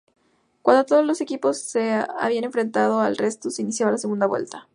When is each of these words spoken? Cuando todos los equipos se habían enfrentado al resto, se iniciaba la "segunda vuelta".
Cuando 0.63 0.83
todos 0.83 1.05
los 1.05 1.21
equipos 1.21 1.59
se 1.61 1.91
habían 2.19 2.43
enfrentado 2.45 3.01
al 3.01 3.17
resto, 3.17 3.51
se 3.51 3.61
iniciaba 3.61 3.91
la 3.91 3.99
"segunda 3.99 4.25
vuelta". 4.25 4.67